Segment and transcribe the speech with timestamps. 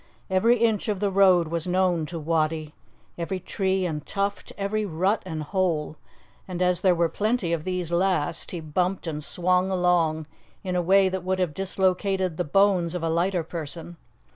[0.31, 2.73] Every inch of the road was known to Wattie,
[3.19, 5.95] every tree and tuft, every rut and hole;
[6.47, 10.25] and as there were plenty of these last, he bumped and swung along
[10.63, 13.95] in a way that would have dislocated the bones of a lighter person.